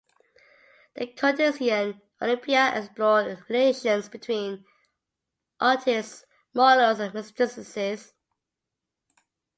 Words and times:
"The 0.95 1.05
Courtesan 1.05 2.01
Olympia" 2.19 2.71
explored 2.75 3.43
relations 3.47 4.09
between 4.09 4.65
artists' 5.59 6.25
models 6.55 6.99
and 6.99 7.13
mistresses. 7.13 8.15